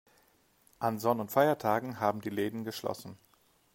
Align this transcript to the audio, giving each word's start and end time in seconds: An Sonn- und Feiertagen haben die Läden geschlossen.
An 0.79 0.97
Sonn- 0.97 1.19
und 1.19 1.29
Feiertagen 1.31 1.99
haben 1.99 2.21
die 2.21 2.31
Läden 2.31 2.63
geschlossen. 2.63 3.19